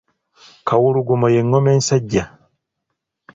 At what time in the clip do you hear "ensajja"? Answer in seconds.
1.77-2.23